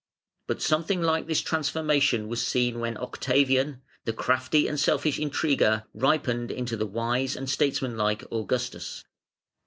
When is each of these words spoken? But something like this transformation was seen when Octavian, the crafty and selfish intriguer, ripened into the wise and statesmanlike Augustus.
But 0.47 0.63
something 0.63 1.03
like 1.03 1.27
this 1.27 1.41
transformation 1.41 2.27
was 2.27 2.43
seen 2.43 2.79
when 2.79 2.97
Octavian, 2.97 3.83
the 4.03 4.13
crafty 4.13 4.67
and 4.67 4.79
selfish 4.79 5.19
intriguer, 5.19 5.83
ripened 5.93 6.49
into 6.49 6.75
the 6.75 6.87
wise 6.87 7.35
and 7.35 7.47
statesmanlike 7.47 8.23
Augustus. 8.31 9.03